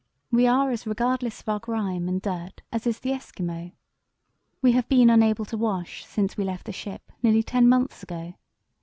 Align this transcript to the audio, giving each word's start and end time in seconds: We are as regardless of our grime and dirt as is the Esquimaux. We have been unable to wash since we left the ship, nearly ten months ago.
We 0.31 0.47
are 0.47 0.71
as 0.71 0.87
regardless 0.87 1.41
of 1.41 1.49
our 1.49 1.59
grime 1.59 2.09
and 2.09 2.19
dirt 2.19 2.63
as 2.71 2.87
is 2.87 3.01
the 3.01 3.11
Esquimaux. 3.13 3.69
We 4.59 4.71
have 4.71 4.89
been 4.89 5.11
unable 5.11 5.45
to 5.45 5.57
wash 5.57 6.05
since 6.07 6.35
we 6.35 6.43
left 6.43 6.65
the 6.65 6.71
ship, 6.71 7.11
nearly 7.21 7.43
ten 7.43 7.69
months 7.69 8.01
ago. 8.01 8.33